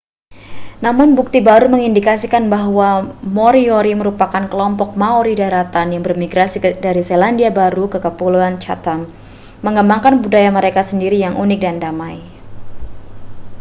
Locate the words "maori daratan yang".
5.01-6.01